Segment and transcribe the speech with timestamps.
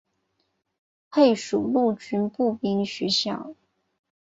[1.11, 3.53] 配属陆军步兵学校。